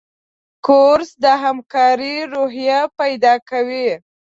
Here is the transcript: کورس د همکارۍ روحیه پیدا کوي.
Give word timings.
کورس 0.65 1.09
د 1.23 1.25
همکارۍ 1.43 2.15
روحیه 2.33 2.79
پیدا 2.99 3.33
کوي. 3.49 3.89